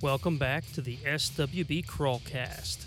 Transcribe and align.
Welcome 0.00 0.38
back 0.38 0.64
to 0.74 0.80
the 0.80 0.96
SWB 0.98 1.84
Crawlcast. 1.84 2.84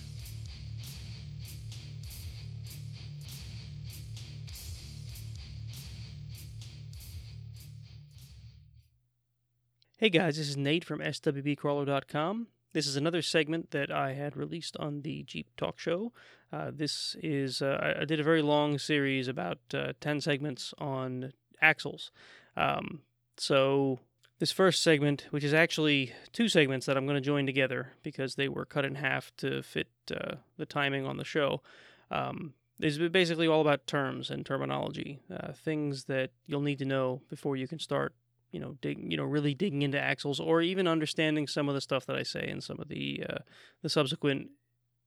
Hey 9.97 10.09
guys, 10.09 10.37
this 10.37 10.47
is 10.47 10.57
Nate 10.57 10.85
from 10.85 10.99
SWBcrawler.com. 10.99 12.47
This 12.73 12.87
is 12.87 12.95
another 12.95 13.21
segment 13.21 13.71
that 13.71 13.91
I 13.91 14.13
had 14.13 14.37
released 14.37 14.77
on 14.77 15.01
the 15.01 15.23
Jeep 15.23 15.47
Talk 15.57 15.77
Show. 15.77 16.13
Uh, 16.51 16.71
this 16.73 17.15
is, 17.21 17.61
uh, 17.61 17.95
I- 17.99 18.05
did 18.05 18.19
a 18.19 18.23
very 18.23 18.41
long 18.41 18.77
series, 18.77 19.27
about 19.27 19.59
uh, 19.73 19.93
10 19.99 20.21
segments 20.21 20.73
on 20.77 21.33
axles. 21.61 22.11
Um, 22.55 23.01
so, 23.37 23.99
this 24.41 24.51
first 24.51 24.81
segment, 24.81 25.27
which 25.29 25.43
is 25.43 25.53
actually 25.53 26.13
two 26.33 26.49
segments 26.49 26.87
that 26.87 26.97
I'm 26.97 27.05
going 27.05 27.15
to 27.15 27.21
join 27.21 27.45
together 27.45 27.93
because 28.01 28.33
they 28.33 28.49
were 28.49 28.65
cut 28.65 28.85
in 28.85 28.95
half 28.95 29.31
to 29.37 29.61
fit 29.61 29.87
uh, 30.11 30.37
the 30.57 30.65
timing 30.65 31.05
on 31.05 31.17
the 31.17 31.23
show, 31.23 31.61
um, 32.09 32.55
is 32.79 32.97
basically 32.97 33.45
all 33.45 33.61
about 33.61 33.85
terms 33.85 34.31
and 34.31 34.43
terminology, 34.43 35.19
uh, 35.31 35.51
things 35.51 36.05
that 36.05 36.31
you'll 36.47 36.61
need 36.61 36.79
to 36.79 36.85
know 36.85 37.21
before 37.29 37.55
you 37.55 37.67
can 37.67 37.77
start 37.77 38.15
you 38.51 38.59
know, 38.59 38.75
dig, 38.81 38.97
you 39.11 39.15
know, 39.15 39.23
really 39.23 39.53
digging 39.53 39.83
into 39.83 39.99
axles, 39.99 40.39
or 40.39 40.61
even 40.61 40.87
understanding 40.87 41.47
some 41.47 41.69
of 41.69 41.75
the 41.75 41.79
stuff 41.79 42.07
that 42.07 42.15
I 42.15 42.23
say 42.23 42.49
in 42.49 42.61
some 42.61 42.79
of 42.79 42.89
the 42.89 43.23
uh, 43.29 43.37
the 43.81 43.89
subsequent 43.89 44.49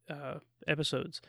uh, 0.08 0.36
episodes. 0.66 1.20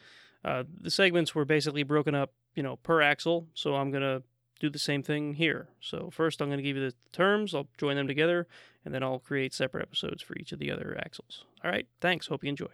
Uh, 0.45 0.63
the 0.79 0.91
segments 0.91 1.33
were 1.33 1.43
basically 1.43 1.83
broken 1.83 2.13
up, 2.13 2.31
you 2.53 2.63
know, 2.63 2.77
per 2.77 3.01
axle. 3.01 3.47
So 3.55 3.75
I'm 3.75 3.91
gonna 3.91 4.21
do 4.59 4.69
the 4.69 4.79
same 4.79 5.03
thing 5.03 5.35
here. 5.35 5.69
So 5.79 6.09
first, 6.11 6.41
I'm 6.41 6.49
gonna 6.49 6.61
give 6.61 6.77
you 6.77 6.89
the 6.89 6.95
terms. 7.11 7.53
I'll 7.53 7.67
join 7.77 7.95
them 7.95 8.07
together, 8.07 8.48
and 8.84 8.93
then 8.93 9.03
I'll 9.03 9.20
create 9.20 9.53
separate 9.53 9.84
episodes 9.84 10.21
for 10.21 10.35
each 10.37 10.51
of 10.51 10.59
the 10.59 10.71
other 10.71 10.97
axles. 10.99 11.45
All 11.63 11.71
right. 11.71 11.87
Thanks. 11.99 12.27
Hope 12.27 12.43
you 12.43 12.49
enjoy. 12.49 12.67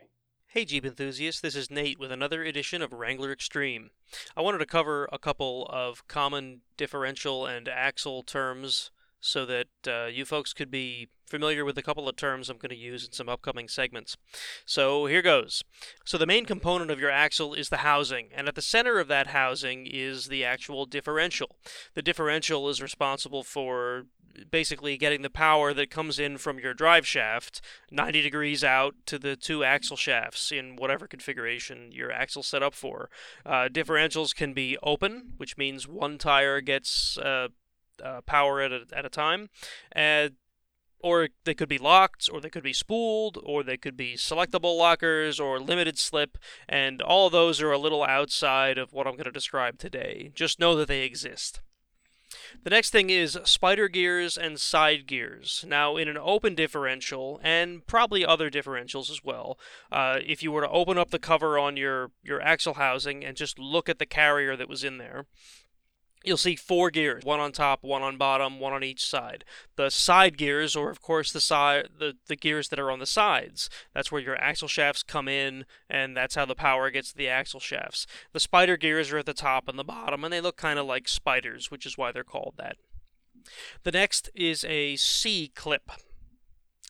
Hey 0.54 0.66
Jeep 0.66 0.86
enthusiasts, 0.86 1.40
this 1.40 1.56
is 1.56 1.72
Nate 1.72 1.98
with 1.98 2.12
another 2.12 2.44
edition 2.44 2.82
of 2.82 2.92
Wrangler 2.92 3.32
Extreme. 3.32 3.90
I 4.36 4.42
wanted 4.42 4.58
to 4.58 4.66
cover 4.66 5.08
a 5.10 5.18
couple 5.18 5.66
of 5.70 6.06
common 6.10 6.60
differential 6.76 7.46
and 7.46 7.70
axle 7.70 8.22
terms 8.22 8.92
so 9.22 9.46
that 9.46 9.68
uh, 9.88 10.08
you 10.08 10.26
folks 10.26 10.52
could 10.52 10.70
be 10.70 11.08
familiar 11.26 11.64
with 11.64 11.78
a 11.78 11.82
couple 11.82 12.10
of 12.10 12.18
terms 12.18 12.50
I'm 12.50 12.58
going 12.58 12.72
to 12.72 12.76
use 12.76 13.06
in 13.06 13.14
some 13.14 13.30
upcoming 13.30 13.70
segments. 13.70 14.18
So 14.66 15.06
here 15.06 15.22
goes. 15.22 15.64
So 16.04 16.18
the 16.18 16.26
main 16.26 16.46
component 16.46 16.92
of 16.92 17.00
your 17.00 17.12
axle 17.12 17.54
is 17.54 17.70
the 17.70 17.78
housing, 17.78 18.28
and 18.36 18.48
at 18.50 18.56
the 18.56 18.62
center 18.62 19.00
of 19.00 19.08
that 19.08 19.28
housing 19.28 19.88
is 19.90 20.28
the 20.28 20.44
actual 20.44 20.86
differential. 20.86 21.56
The 21.94 22.02
differential 22.02 22.68
is 22.68 22.82
responsible 22.82 23.44
for 23.44 24.08
basically 24.50 24.98
getting 24.98 25.22
the 25.22 25.30
power 25.30 25.74
that 25.74 25.90
comes 25.90 26.20
in 26.20 26.38
from 26.38 26.60
your 26.60 26.74
drive 26.74 27.06
shaft 27.06 27.62
90 27.92 28.22
degrees 28.22 28.64
out 28.64 28.96
to 29.06 29.20
the 29.20 29.36
two 29.36 29.64
axle 29.64 29.98
shafts 29.98 30.52
in 30.52 30.76
whatever 30.76 31.08
configuration 31.08 31.92
your 31.92 32.12
axle 32.12 32.44
set 32.44 32.64
up 32.64 32.74
for. 32.74 33.10
Uh, 33.46 33.68
differentials 33.70 34.36
can 34.36 34.54
be 34.54 34.78
open, 34.84 35.34
which 35.38 35.58
means 35.58 35.88
one 35.88 36.18
tire 36.18 36.62
gets 36.62 37.18
uh, 37.18 37.50
uh, 38.04 38.22
power 38.22 38.62
at 38.62 38.72
a, 38.72 38.86
at 38.94 39.06
a 39.06 39.10
time. 39.10 39.50
And 39.92 40.34
or 41.04 41.30
they 41.46 41.54
could 41.54 41.70
be 41.70 41.78
locked, 41.78 42.30
or 42.32 42.40
they 42.40 42.50
could 42.50 42.64
be 42.64 42.74
spooled, 42.74 43.38
or 43.44 43.64
they 43.64 43.78
could 43.78 43.98
be 43.98 44.14
selectable 44.14 44.78
lockers, 44.78 45.40
or 45.40 45.60
limited 45.60 45.98
slip, 45.98 46.38
and 46.70 47.02
all 47.02 47.30
those 47.30 47.62
are 47.62 47.72
a 47.72 47.78
little 47.78 48.04
outside 48.04 48.78
of 48.78 48.94
what 48.94 49.08
I'm 49.08 49.14
going 49.14 49.26
to 49.26 49.32
describe 49.32 49.78
today. 49.78 50.32
Just 50.36 50.60
know 50.60 50.76
that 50.76 50.88
they 50.88 51.02
exist. 51.02 51.62
The 52.64 52.70
next 52.70 52.92
thing 52.92 53.10
is 53.10 53.38
spider 53.44 53.90
gears 53.90 54.38
and 54.38 54.60
side 54.60 55.06
gears. 55.06 55.66
Now, 55.68 55.98
in 55.98 56.08
an 56.08 56.18
open 56.18 56.56
differential, 56.56 57.40
and 57.44 57.86
probably 57.86 58.26
other 58.26 58.50
differentials 58.50 59.10
as 59.10 59.22
well, 59.24 59.60
uh, 59.92 60.20
if 60.26 60.42
you 60.42 60.52
were 60.52 60.62
to 60.62 60.70
open 60.70 60.98
up 60.98 61.10
the 61.10 61.20
cover 61.20 61.60
on 61.60 61.76
your, 61.76 62.12
your 62.24 62.42
axle 62.42 62.76
housing 62.76 63.26
and 63.26 63.36
just 63.36 63.60
look 63.60 63.90
at 63.90 64.00
the 64.00 64.06
carrier 64.06 64.56
that 64.56 64.70
was 64.70 64.84
in 64.84 64.98
there, 64.98 65.26
You'll 66.24 66.38
see 66.38 66.56
four 66.56 66.92
gears, 66.92 67.24
one 67.24 67.40
on 67.40 67.52
top, 67.52 67.84
one 67.84 68.04
on 68.04 68.18
bottom, 68.18 68.60
one 68.60 68.74
on 68.74 68.84
each 68.84 69.04
side. 69.04 69.44
The 69.76 69.90
side 69.90 70.38
gears, 70.38 70.76
or 70.76 70.92
of 70.92 71.02
course 71.02 71.32
the 71.32 71.42
side, 71.42 71.90
the, 71.98 72.16
the 72.28 72.36
gears 72.36 72.70
that 72.70 72.80
are 72.80 72.92
on 72.92 73.00
the 73.00 73.08
sides. 73.08 73.70
That's 73.94 74.12
where 74.12 74.22
your 74.22 74.36
axle 74.36 74.68
shafts 74.68 75.02
come 75.02 75.28
in, 75.28 75.66
and 75.90 76.16
that's 76.16 76.36
how 76.36 76.46
the 76.46 76.54
power 76.54 76.92
gets 76.92 77.12
to 77.12 77.18
the 77.18 77.28
axle 77.30 77.60
shafts. 77.60 78.06
The 78.34 78.40
spider 78.40 78.78
gears 78.78 79.12
are 79.12 79.18
at 79.18 79.26
the 79.26 79.34
top 79.34 79.68
and 79.68 79.80
the 79.80 79.84
bottom, 79.84 80.24
and 80.24 80.32
they 80.32 80.42
look 80.42 80.58
kind 80.58 80.78
of 80.78 80.86
like 80.86 81.08
spiders, 81.08 81.72
which 81.72 81.88
is 81.88 81.98
why 81.98 82.12
they're 82.12 82.24
called 82.24 82.54
that. 82.58 82.78
The 83.84 83.92
next 83.92 84.30
is 84.36 84.64
a 84.66 84.96
C 84.98 85.52
clip. 85.56 85.90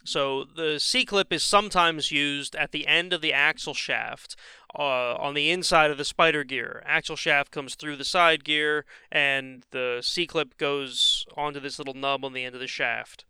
So 0.03 0.43
the 0.43 0.79
C 0.79 1.05
clip 1.05 1.31
is 1.31 1.43
sometimes 1.43 2.11
used 2.11 2.55
at 2.55 2.71
the 2.71 2.87
end 2.87 3.13
of 3.13 3.21
the 3.21 3.33
axle 3.33 3.73
shaft 3.73 4.35
uh, 4.77 5.15
on 5.15 5.33
the 5.33 5.51
inside 5.51 5.91
of 5.91 5.97
the 5.97 6.05
spider 6.05 6.43
gear. 6.43 6.81
Axle 6.85 7.15
shaft 7.15 7.51
comes 7.51 7.75
through 7.75 7.97
the 7.97 8.05
side 8.05 8.43
gear, 8.43 8.85
and 9.11 9.65
the 9.71 9.99
C 10.01 10.25
clip 10.25 10.57
goes 10.57 11.25
onto 11.37 11.59
this 11.59 11.77
little 11.77 11.93
nub 11.93 12.25
on 12.25 12.33
the 12.33 12.43
end 12.43 12.55
of 12.55 12.61
the 12.61 12.67
shaft. 12.67 13.25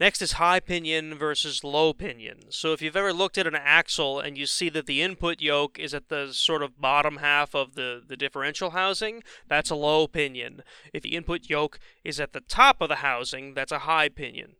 Next 0.00 0.22
is 0.22 0.32
high 0.32 0.60
pinion 0.60 1.16
versus 1.16 1.64
low 1.64 1.92
pinion. 1.92 2.50
So 2.50 2.72
if 2.72 2.80
you've 2.80 2.96
ever 2.96 3.12
looked 3.12 3.36
at 3.36 3.48
an 3.48 3.56
axle 3.56 4.20
and 4.20 4.38
you 4.38 4.46
see 4.46 4.68
that 4.68 4.86
the 4.86 5.02
input 5.02 5.40
yoke 5.40 5.76
is 5.76 5.92
at 5.92 6.08
the 6.08 6.28
sort 6.32 6.62
of 6.62 6.80
bottom 6.80 7.16
half 7.16 7.52
of 7.52 7.74
the, 7.74 8.00
the 8.06 8.16
differential 8.16 8.70
housing, 8.70 9.24
that's 9.48 9.70
a 9.70 9.74
low 9.74 10.06
pinion. 10.06 10.62
If 10.92 11.02
the 11.02 11.16
input 11.16 11.50
yoke 11.50 11.80
is 12.04 12.20
at 12.20 12.32
the 12.32 12.40
top 12.40 12.80
of 12.80 12.88
the 12.88 12.96
housing, 12.96 13.54
that's 13.54 13.72
a 13.72 13.80
high 13.80 14.08
pinion. 14.08 14.54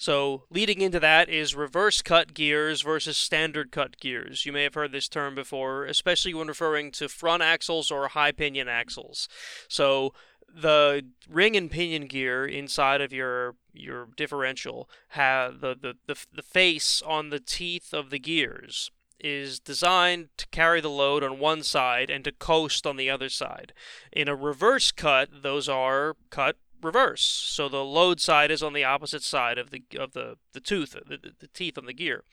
So, 0.00 0.44
leading 0.48 0.80
into 0.80 1.00
that 1.00 1.28
is 1.28 1.56
reverse 1.56 2.02
cut 2.02 2.32
gears 2.32 2.82
versus 2.82 3.16
standard 3.16 3.72
cut 3.72 3.98
gears. 3.98 4.46
You 4.46 4.52
may 4.52 4.62
have 4.62 4.74
heard 4.74 4.92
this 4.92 5.08
term 5.08 5.34
before, 5.34 5.84
especially 5.84 6.32
when 6.32 6.46
referring 6.46 6.92
to 6.92 7.08
front 7.08 7.42
axles 7.42 7.90
or 7.90 8.06
high 8.06 8.30
pinion 8.30 8.68
axles. 8.68 9.28
So, 9.68 10.14
the 10.48 11.04
ring 11.28 11.56
and 11.56 11.68
pinion 11.68 12.06
gear 12.06 12.46
inside 12.46 13.00
of 13.00 13.12
your 13.12 13.56
your 13.72 14.08
differential 14.16 14.88
have 15.08 15.60
the, 15.60 15.74
the, 15.74 15.96
the, 16.06 16.16
the 16.32 16.42
face 16.42 17.02
on 17.02 17.30
the 17.30 17.40
teeth 17.40 17.92
of 17.92 18.10
the 18.10 18.18
gears 18.18 18.90
is 19.20 19.58
designed 19.58 20.28
to 20.36 20.46
carry 20.48 20.80
the 20.80 20.88
load 20.88 21.24
on 21.24 21.40
one 21.40 21.62
side 21.62 22.08
and 22.08 22.24
to 22.24 22.32
coast 22.32 22.86
on 22.86 22.96
the 22.96 23.10
other 23.10 23.28
side. 23.28 23.72
In 24.12 24.28
a 24.28 24.36
reverse 24.36 24.92
cut, 24.92 25.42
those 25.42 25.68
are 25.68 26.14
cut 26.30 26.56
reverse. 26.82 27.22
So 27.22 27.68
the 27.68 27.84
load 27.84 28.20
side 28.20 28.50
is 28.50 28.62
on 28.62 28.72
the 28.72 28.84
opposite 28.84 29.22
side 29.22 29.58
of 29.58 29.70
the 29.70 29.82
of 29.98 30.12
the 30.12 30.36
the 30.52 30.60
tooth, 30.60 30.92
the, 30.92 31.32
the 31.38 31.48
teeth 31.48 31.78
on 31.78 31.86
the 31.86 31.92
gear. 31.92 32.24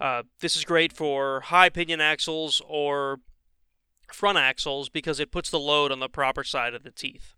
Uh, 0.00 0.22
this 0.40 0.56
is 0.56 0.64
great 0.64 0.92
for 0.92 1.40
high 1.42 1.68
pinion 1.68 2.00
axles 2.00 2.60
or 2.66 3.20
front 4.12 4.38
axles 4.38 4.88
because 4.88 5.20
it 5.20 5.30
puts 5.30 5.50
the 5.50 5.58
load 5.58 5.92
on 5.92 6.00
the 6.00 6.08
proper 6.08 6.44
side 6.44 6.74
of 6.74 6.82
the 6.82 6.90
teeth. 6.90 7.34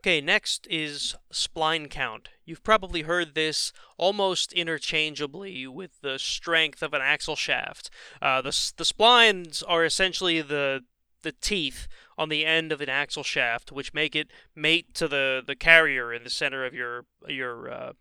Okay, 0.00 0.20
next 0.20 0.66
is 0.68 1.14
spline 1.32 1.88
count. 1.88 2.30
You've 2.44 2.64
probably 2.64 3.02
heard 3.02 3.36
this 3.36 3.72
almost 3.96 4.52
interchangeably 4.52 5.68
with 5.68 6.00
the 6.00 6.18
strength 6.18 6.82
of 6.82 6.92
an 6.92 7.00
axle 7.00 7.36
shaft. 7.36 7.88
Uh, 8.20 8.42
the, 8.42 8.72
the 8.76 8.84
splines 8.84 9.62
are 9.68 9.84
essentially 9.84 10.42
the 10.42 10.82
the 11.22 11.32
teeth 11.32 11.86
on 12.22 12.28
the 12.28 12.46
end 12.46 12.70
of 12.70 12.80
an 12.80 12.88
axle 12.88 13.24
shaft, 13.24 13.72
which 13.72 13.92
make 13.92 14.14
it 14.14 14.30
mate 14.54 14.94
to 14.94 15.08
the, 15.08 15.42
the 15.44 15.56
carrier 15.56 16.12
in 16.12 16.22
the 16.22 16.30
center 16.30 16.64
of 16.64 16.72
your 16.72 17.04
your 17.26 17.70
uh, 17.70 17.92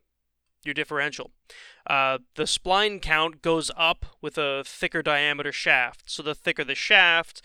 your 0.64 0.76
differential. 0.76 1.32
Uh, 1.88 2.20
the 2.36 2.44
spline 2.44 3.02
count 3.02 3.42
goes 3.42 3.72
up 3.76 4.06
with 4.22 4.38
a 4.38 4.64
thicker 4.64 5.02
diameter 5.02 5.52
shaft. 5.52 6.04
So 6.06 6.22
the 6.22 6.36
thicker 6.36 6.64
the 6.64 6.76
shaft, 6.76 7.42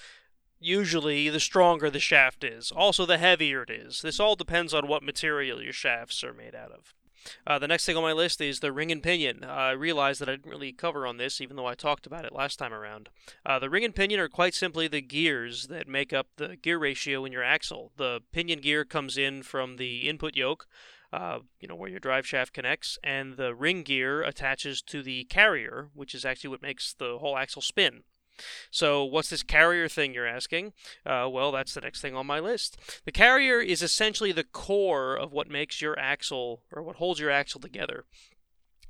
usually 0.60 1.30
the 1.30 1.40
stronger 1.40 1.88
the 1.88 1.98
shaft 1.98 2.44
is. 2.44 2.70
Also, 2.70 3.06
the 3.06 3.16
heavier 3.16 3.62
it 3.62 3.70
is. 3.70 4.02
This 4.02 4.20
all 4.20 4.36
depends 4.36 4.74
on 4.74 4.86
what 4.86 5.02
material 5.02 5.62
your 5.62 5.72
shafts 5.72 6.22
are 6.22 6.34
made 6.34 6.54
out 6.54 6.72
of. 6.72 6.94
Uh, 7.46 7.58
the 7.58 7.68
next 7.68 7.86
thing 7.86 7.96
on 7.96 8.02
my 8.02 8.12
list 8.12 8.40
is 8.40 8.60
the 8.60 8.72
ring 8.72 8.92
and 8.92 9.02
pinion. 9.02 9.44
Uh, 9.44 9.48
I 9.48 9.70
realized 9.72 10.20
that 10.20 10.28
I 10.28 10.32
didn't 10.32 10.50
really 10.50 10.72
cover 10.72 11.06
on 11.06 11.16
this, 11.16 11.40
even 11.40 11.56
though 11.56 11.66
I 11.66 11.74
talked 11.74 12.06
about 12.06 12.24
it 12.24 12.32
last 12.32 12.58
time 12.58 12.72
around. 12.72 13.08
Uh, 13.44 13.58
the 13.58 13.70
ring 13.70 13.84
and 13.84 13.94
pinion 13.94 14.20
are 14.20 14.28
quite 14.28 14.54
simply 14.54 14.88
the 14.88 15.00
gears 15.00 15.66
that 15.68 15.88
make 15.88 16.12
up 16.12 16.28
the 16.36 16.56
gear 16.56 16.78
ratio 16.78 17.24
in 17.24 17.32
your 17.32 17.44
axle. 17.44 17.92
The 17.96 18.20
pinion 18.32 18.60
gear 18.60 18.84
comes 18.84 19.16
in 19.16 19.42
from 19.42 19.76
the 19.76 20.08
input 20.08 20.36
yoke, 20.36 20.66
uh, 21.12 21.40
you 21.60 21.68
know, 21.68 21.76
where 21.76 21.90
your 21.90 22.00
drive 22.00 22.26
shaft 22.26 22.52
connects, 22.52 22.98
and 23.02 23.36
the 23.36 23.54
ring 23.54 23.82
gear 23.82 24.22
attaches 24.22 24.82
to 24.82 25.02
the 25.02 25.24
carrier, 25.24 25.90
which 25.94 26.14
is 26.14 26.24
actually 26.24 26.50
what 26.50 26.62
makes 26.62 26.94
the 26.94 27.18
whole 27.18 27.36
axle 27.36 27.62
spin. 27.62 28.02
So, 28.70 29.04
what's 29.04 29.30
this 29.30 29.42
carrier 29.42 29.88
thing 29.88 30.14
you're 30.14 30.26
asking? 30.26 30.72
Uh, 31.04 31.28
well, 31.30 31.52
that's 31.52 31.74
the 31.74 31.80
next 31.80 32.00
thing 32.00 32.14
on 32.14 32.26
my 32.26 32.40
list. 32.40 32.78
The 33.04 33.12
carrier 33.12 33.60
is 33.60 33.82
essentially 33.82 34.32
the 34.32 34.44
core 34.44 35.16
of 35.16 35.32
what 35.32 35.48
makes 35.48 35.80
your 35.80 35.98
axle, 35.98 36.62
or 36.72 36.82
what 36.82 36.96
holds 36.96 37.20
your 37.20 37.30
axle 37.30 37.60
together. 37.60 38.04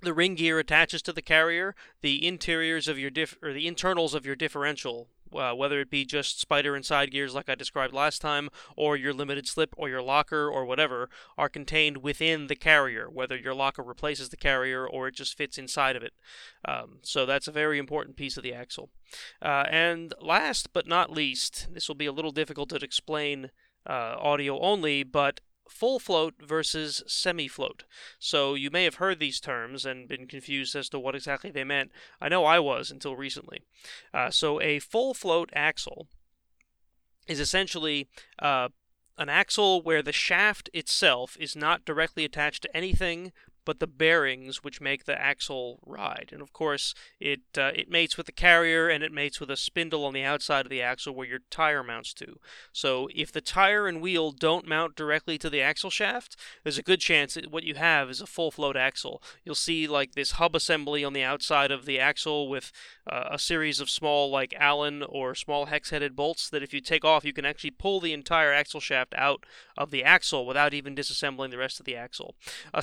The 0.03 0.15
ring 0.15 0.35
gear 0.35 0.59
attaches 0.59 1.03
to 1.03 1.13
the 1.13 1.23
carrier. 1.23 1.75
The 2.03 2.27
interiors 2.27 2.89
of 2.89 2.99
your 2.99 3.11
diff, 3.11 3.37
or 3.43 3.53
the 3.53 3.67
internals 3.67 4.15
of 4.15 4.27
your 4.27 4.37
differential, 4.37 5.09
uh, 5.35 5.53
whether 5.53 5.81
it 5.81 5.91
be 5.91 6.05
just 6.05 6.41
spider 6.41 6.75
and 6.75 6.85
side 6.85 7.11
gears 7.11 7.35
like 7.35 7.49
I 7.49 7.55
described 7.55 7.95
last 7.95 8.21
time, 8.21 8.49
or 8.77 8.97
your 8.97 9.13
limited 9.13 9.47
slip 9.47 9.75
or 9.77 9.89
your 9.89 10.03
locker 10.03 10.49
or 10.49 10.65
whatever, 10.65 11.09
are 11.37 11.49
contained 11.49 11.99
within 11.99 12.47
the 12.47 12.57
carrier, 12.57 13.09
whether 13.11 13.37
your 13.37 13.55
locker 13.55 13.83
replaces 13.83 14.29
the 14.29 14.37
carrier 14.37 14.87
or 14.87 15.09
it 15.09 15.15
just 15.15 15.37
fits 15.37 15.59
inside 15.59 15.97
of 15.97 16.03
it. 16.03 16.13
Um, 16.65 16.99
so 17.03 17.27
that's 17.27 17.49
a 17.49 17.53
very 17.53 17.79
important 17.79 18.17
piece 18.17 18.37
of 18.37 18.43
the 18.43 18.55
axle. 18.55 18.91
Uh, 19.41 19.65
and 19.71 20.15
last 20.21 20.73
but 20.73 20.87
not 20.87 21.11
least, 21.11 21.69
this 21.73 21.89
will 21.89 21.95
be 21.95 22.07
a 22.07 22.13
little 22.13 22.33
difficult 22.33 22.69
to 22.71 22.77
explain 22.77 23.51
uh, 23.89 24.17
audio 24.19 24.59
only, 24.61 25.03
but 25.03 25.41
full 25.69 25.99
float 25.99 26.35
versus 26.41 27.03
semi 27.07 27.49
float. 27.49 27.85
So 28.19 28.55
you 28.55 28.71
may 28.71 28.85
have 28.85 28.97
heard 28.97 29.19
these 29.19 29.41
terms 29.41 29.85
and 29.85 30.09
been 30.09 30.27
confused 30.27 30.75
as 30.75 30.89
to 30.91 30.99
what 30.99 31.15
exactly 31.15 31.51
they 31.51 31.65
meant. 31.65 31.91
I 32.21 32.29
know 32.29 32.45
I 32.45 32.59
was 32.59 32.91
until 32.91 33.17
recently. 33.17 33.63
Uh, 34.13 34.31
so 34.31 34.61
a 34.61 34.79
full 34.79 35.15
float 35.15 35.51
axle 35.55 36.09
is 37.27 37.41
essentially 37.41 38.09
uh, 38.39 38.69
an 39.19 39.29
axle 39.29 39.83
where 39.83 40.03
the 40.03 40.13
shaft 40.13 40.71
itself 40.73 41.37
is 41.41 41.57
not 41.57 41.85
directly 41.85 42.25
attached 42.25 42.63
to 42.63 42.77
anything 42.77 43.33
but 43.67 43.81
the 43.81 43.87
bearings 43.87 44.65
which 44.65 44.81
make 44.81 45.05
the 45.05 45.21
axle 45.21 45.81
ride. 45.85 46.31
And 46.33 46.41
of 46.41 46.55
course, 46.55 46.95
it 47.21 47.41
uh, 47.59 47.73
it 47.75 47.91
mates 47.91 48.17
with 48.17 48.25
the 48.25 48.33
carrier 48.33 48.89
and 48.89 49.05
it 49.05 49.13
mates 49.13 49.41
with 49.41 49.51
a 49.51 49.57
spindle 49.57 50.07
on 50.07 50.15
the 50.15 50.25
outside 50.25 50.65
of 50.65 50.71
the 50.71 50.81
axle 50.81 51.15
where 51.15 51.27
your 51.27 51.41
tire 51.51 51.83
mounts 51.83 52.15
to. 52.15 52.39
So 52.73 53.09
if 53.15 53.31
the 53.31 53.43
tire 53.43 53.87
and 53.87 54.01
wheel 54.01 54.31
don't 54.31 54.67
mount 54.67 54.97
directly 54.97 55.37
to 55.39 55.51
the 55.51 55.61
axle 55.61 55.91
shaft, 55.91 56.37
there's 56.63 56.79
a 56.79 56.83
good 56.83 57.01
chance 57.01 57.35
that 57.35 57.51
what 57.51 57.65
you 57.65 57.75
have 57.75 58.09
is 58.09 58.23
a 58.23 58.27
full 58.27 58.51
float 58.51 58.77
axle. 58.77 59.23
You'll 59.45 59.55
see 59.57 59.87
like 59.87 60.13
this 60.13 60.33
hub 60.33 60.55
assembly 60.55 61.05
on 61.05 61.13
the 61.13 61.25
outside 61.25 61.73
of 61.73 61.85
the 61.85 61.99
axle 61.99 62.49
with 62.49 62.71
uh, 63.11 63.25
a 63.33 63.39
series 63.39 63.81
of 63.81 63.91
small 63.91 64.31
like 64.31 64.55
Allen 64.59 65.03
or 65.03 65.35
small 65.35 65.67
hex-headed 65.67 66.15
bolts 66.15 66.49
that 66.51 66.63
if 66.63 66.73
you 66.73 66.81
take 66.81 67.05
off, 67.05 67.25
you 67.25 67.33
can 67.33 67.45
actually 67.45 67.73
pull 67.73 68.01
the 68.01 68.13
entire 68.13 68.53
axle 68.53 68.81
shaft 68.81 69.13
out 69.17 69.45
of 69.77 69.91
the 69.91 70.05
axle 70.05 70.47
without 70.47 70.73
even 70.73 70.95
disassembling 70.95 71.51
the 71.51 71.59
rest 71.59 71.81
of 71.81 71.87
the 71.87 71.97
axle. 71.97 72.37
A 72.73 72.83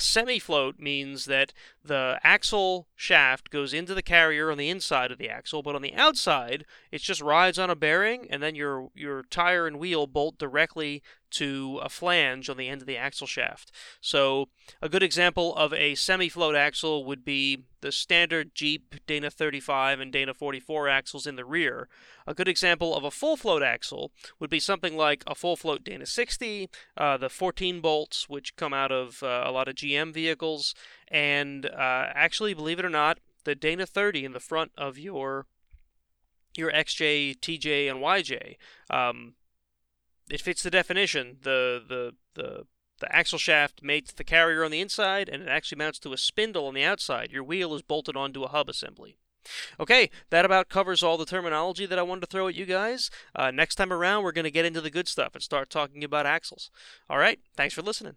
semi-float 0.74 0.82
means 0.82 1.24
that 1.26 1.52
the 1.84 2.18
axle 2.22 2.88
shaft 2.94 3.50
goes 3.50 3.72
into 3.72 3.94
the 3.94 4.02
carrier 4.02 4.50
on 4.50 4.58
the 4.58 4.70
inside 4.70 5.10
of 5.10 5.18
the 5.18 5.28
axle, 5.28 5.62
but 5.62 5.74
on 5.74 5.82
the 5.82 5.94
outside, 5.94 6.64
it 6.90 7.00
just 7.00 7.20
rides 7.20 7.58
on 7.58 7.70
a 7.70 7.76
bearing, 7.76 8.26
and 8.30 8.42
then 8.42 8.54
your 8.54 8.90
your 8.94 9.22
tire 9.24 9.66
and 9.66 9.78
wheel 9.78 10.06
bolt 10.06 10.38
directly 10.38 11.02
to 11.34 11.80
a 11.82 11.88
flange 11.88 12.48
on 12.48 12.56
the 12.56 12.68
end 12.68 12.80
of 12.80 12.86
the 12.86 12.96
axle 12.96 13.26
shaft. 13.26 13.72
So, 14.00 14.48
a 14.80 14.88
good 14.88 15.02
example 15.02 15.54
of 15.56 15.72
a 15.72 15.94
semi 15.94 16.28
float 16.28 16.54
axle 16.54 17.04
would 17.04 17.24
be 17.24 17.64
the 17.80 17.92
standard 17.92 18.54
Jeep 18.54 18.94
Dana 19.06 19.30
35 19.30 20.00
and 20.00 20.12
Dana 20.12 20.32
44 20.32 20.88
axles 20.88 21.26
in 21.26 21.36
the 21.36 21.44
rear. 21.44 21.88
A 22.26 22.34
good 22.34 22.48
example 22.48 22.96
of 22.96 23.04
a 23.04 23.10
full 23.10 23.36
float 23.36 23.62
axle 23.62 24.10
would 24.38 24.50
be 24.50 24.60
something 24.60 24.96
like 24.96 25.22
a 25.26 25.34
full 25.34 25.56
float 25.56 25.84
Dana 25.84 26.06
60, 26.06 26.70
uh, 26.96 27.16
the 27.16 27.28
14 27.28 27.80
bolts, 27.80 28.28
which 28.28 28.56
come 28.56 28.72
out 28.72 28.90
of 28.90 29.22
uh, 29.22 29.44
a 29.44 29.52
lot 29.52 29.68
of 29.68 29.74
GM 29.74 30.12
vehicles, 30.12 30.74
and 31.08 31.66
uh, 31.66 32.06
actually, 32.14 32.54
believe 32.54 32.78
it 32.78 32.84
or 32.84 32.90
not, 32.90 33.18
the 33.44 33.54
Dana 33.54 33.86
30 33.86 34.24
in 34.24 34.32
the 34.32 34.40
front 34.40 34.72
of 34.76 34.98
your 34.98 35.46
your 36.56 36.70
XJ, 36.70 37.38
TJ, 37.40 37.90
and 37.90 38.00
YJ. 38.00 38.56
Um, 38.88 39.34
it 40.30 40.40
fits 40.40 40.62
the 40.62 40.70
definition. 40.70 41.38
The 41.42 41.82
the 41.86 42.14
the 42.34 42.66
the 43.00 43.14
axle 43.14 43.38
shaft 43.38 43.82
mates 43.82 44.12
the 44.12 44.24
carrier 44.24 44.64
on 44.64 44.70
the 44.70 44.80
inside, 44.80 45.28
and 45.28 45.42
it 45.42 45.48
actually 45.48 45.78
mounts 45.78 45.98
to 46.00 46.12
a 46.12 46.18
spindle 46.18 46.66
on 46.66 46.74
the 46.74 46.84
outside. 46.84 47.32
Your 47.32 47.44
wheel 47.44 47.74
is 47.74 47.82
bolted 47.82 48.16
onto 48.16 48.44
a 48.44 48.48
hub 48.48 48.68
assembly. 48.68 49.16
Okay, 49.78 50.10
that 50.30 50.44
about 50.44 50.68
covers 50.68 51.02
all 51.02 51.18
the 51.18 51.26
terminology 51.26 51.86
that 51.86 51.98
I 51.98 52.02
wanted 52.02 52.22
to 52.22 52.26
throw 52.28 52.48
at 52.48 52.54
you 52.54 52.64
guys. 52.64 53.10
Uh, 53.34 53.50
next 53.50 53.74
time 53.74 53.92
around, 53.92 54.24
we're 54.24 54.32
going 54.32 54.44
to 54.44 54.50
get 54.50 54.64
into 54.64 54.80
the 54.80 54.90
good 54.90 55.08
stuff 55.08 55.34
and 55.34 55.42
start 55.42 55.68
talking 55.68 56.02
about 56.02 56.24
axles. 56.24 56.70
All 57.10 57.18
right, 57.18 57.40
thanks 57.56 57.74
for 57.74 57.82
listening. 57.82 58.16